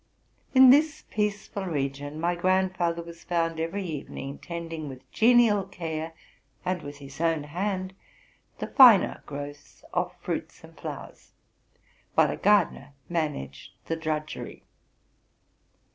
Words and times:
In 0.55 0.71
this 0.71 1.03
peaceful 1.11 1.65
region 1.65 2.19
my 2.19 2.33
grandfather 2.33 3.03
was 3.03 3.23
found 3.23 3.59
every 3.59 3.85
evening, 3.85 4.39
tending 4.39 4.89
with 4.89 5.07
genial 5.11 5.63
care, 5.63 6.13
and 6.65 6.81
with 6.81 6.97
his 6.97 7.21
own 7.21 7.43
hand, 7.43 7.93
the 8.57 8.65
finer 8.65 9.21
growths 9.27 9.83
of 9.93 10.15
fruits 10.19 10.63
and 10.63 10.75
flowers; 10.75 11.33
while 12.15 12.31
a 12.31 12.35
gardener 12.37 12.93
managed 13.09 13.73
the 13.85 13.95
drudgery. 13.95 14.63